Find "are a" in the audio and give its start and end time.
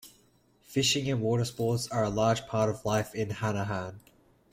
1.89-2.09